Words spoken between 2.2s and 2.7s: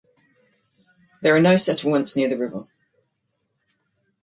the river.